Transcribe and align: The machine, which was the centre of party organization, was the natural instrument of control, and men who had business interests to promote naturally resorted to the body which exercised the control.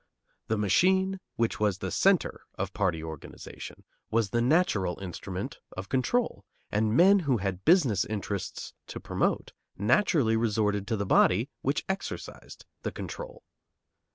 The 0.47 0.57
machine, 0.57 1.19
which 1.35 1.59
was 1.59 1.77
the 1.77 1.91
centre 1.91 2.41
of 2.55 2.73
party 2.73 3.03
organization, 3.03 3.83
was 4.09 4.31
the 4.31 4.41
natural 4.41 4.99
instrument 4.99 5.59
of 5.77 5.89
control, 5.89 6.43
and 6.71 6.97
men 6.97 7.19
who 7.19 7.37
had 7.37 7.63
business 7.65 8.03
interests 8.05 8.73
to 8.87 8.99
promote 8.99 9.51
naturally 9.77 10.35
resorted 10.35 10.87
to 10.87 10.97
the 10.97 11.05
body 11.05 11.51
which 11.61 11.85
exercised 11.87 12.65
the 12.81 12.91
control. 12.91 13.43